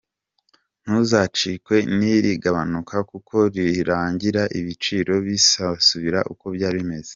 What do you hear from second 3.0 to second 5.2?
kuko nirirangira ibiciro